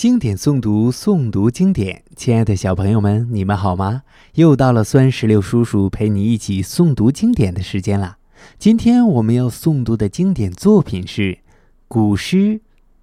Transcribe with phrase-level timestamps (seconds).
[0.00, 2.02] 经典诵读，诵读经典。
[2.16, 4.02] 亲爱的小朋友们，你们好吗？
[4.32, 8.16] 又到了酸石榴叔叔陪你一起诵读经典的时间啦。
[8.58, 11.40] 今天我们要诵读的经典作品是
[11.86, 12.36] 古诗《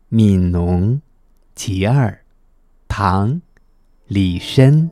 [0.09, 0.93] 悯农·
[1.53, 2.09] 其二》，
[2.87, 3.33] 唐·
[4.07, 4.89] 李绅。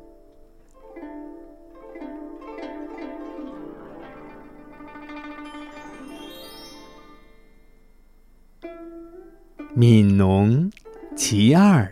[9.75, 10.69] 《悯农·
[11.15, 11.83] 其二》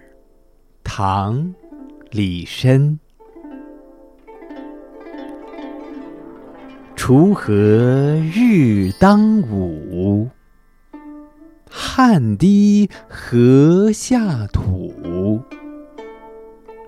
[0.83, 1.39] 唐·
[2.11, 2.97] 李绅。
[6.95, 7.51] 锄禾
[8.31, 10.29] 日当午，
[11.69, 15.41] 汗滴禾下土。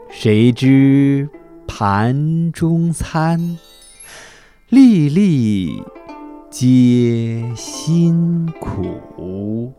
[0.09, 1.27] 谁知
[1.67, 3.57] 盘中餐，
[4.69, 5.83] 粒粒
[6.49, 9.73] 皆辛苦。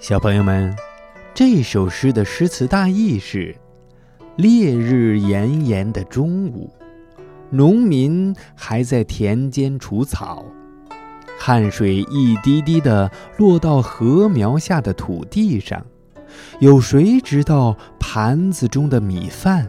[0.00, 0.72] 小朋友们，
[1.34, 3.56] 这首诗的诗词大意是：
[4.36, 6.72] 烈日炎炎的中午，
[7.50, 10.44] 农民还在田间除草，
[11.36, 15.84] 汗水一滴滴的落到禾苗下的土地上。
[16.60, 19.68] 有谁知道盘子中的米饭，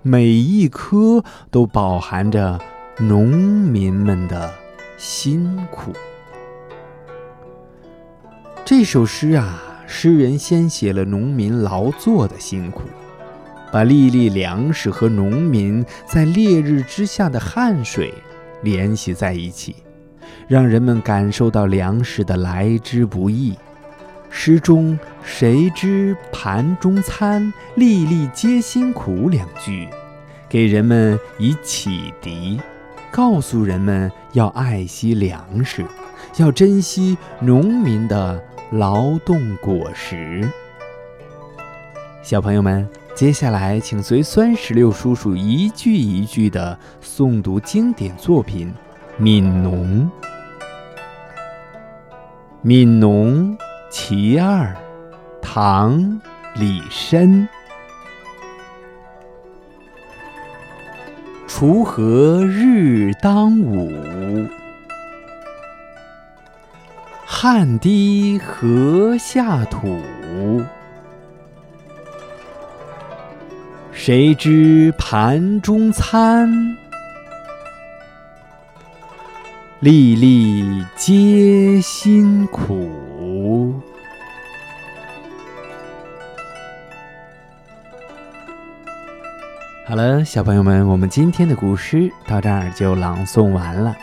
[0.00, 2.58] 每一颗都饱含着
[2.98, 4.50] 农民们的
[4.96, 5.92] 辛苦？
[8.70, 12.82] 这首诗啊，诗人先写了农民劳作的辛苦，
[13.72, 18.12] 把粒粒粮食和农民在烈日之下的汗水
[18.62, 19.76] 联系在一起，
[20.46, 23.56] 让人们感受到粮食的来之不易。
[24.28, 29.88] 诗中“谁知盘中餐，粒粒皆辛苦”两句，
[30.46, 32.60] 给人们以启迪，
[33.10, 35.86] 告诉人们要爱惜粮食，
[36.36, 38.44] 要珍惜农民的。
[38.70, 40.46] 劳动果实，
[42.22, 48.70] 小朋友们，接下来请随酸石榴叔叔一句一句的诵读经典作品
[49.22, 50.10] 《悯农》。
[52.66, 53.56] 《悯农·
[53.88, 54.66] 其二》，
[55.40, 55.98] 唐·
[56.54, 57.48] 李绅。
[61.48, 63.90] 锄禾日当午。
[67.40, 70.60] 汗滴禾下土，
[73.92, 76.50] 谁知盘中餐，
[79.78, 82.90] 粒粒皆辛苦。
[89.86, 93.96] 好了，小朋友们，我们今天的古诗到这儿就朗诵完了。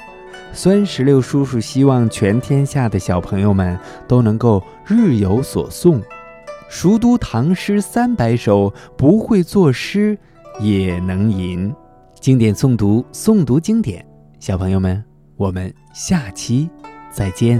[0.56, 3.78] 酸石榴叔叔希望全天下的小朋友们
[4.08, 6.02] 都能够日有所诵，
[6.70, 10.18] 熟读唐诗三百首，不会作诗
[10.62, 11.72] 也能吟。
[12.22, 14.04] 经典诵读，诵读经典。
[14.40, 15.04] 小朋友们，
[15.36, 16.70] 我们下期
[17.12, 17.60] 再见。